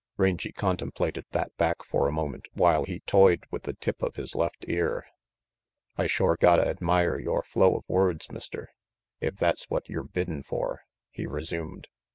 [0.17, 4.33] Rangy contemplated that back for a moment while he toyed with the tip of his
[4.33, 5.05] left ear.
[5.95, 8.69] "I shore gotta admire yore flow of words, Mister,
[9.19, 11.87] if that's what yer biddin' for," he resumed.